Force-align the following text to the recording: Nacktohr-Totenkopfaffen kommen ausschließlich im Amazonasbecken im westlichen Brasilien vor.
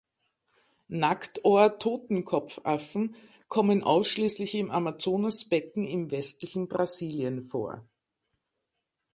Nacktohr-Totenkopfaffen 0.87 3.15
kommen 3.49 3.83
ausschließlich 3.83 4.55
im 4.55 4.71
Amazonasbecken 4.71 5.85
im 5.85 6.09
westlichen 6.09 6.67
Brasilien 6.67 7.43
vor. 7.43 7.85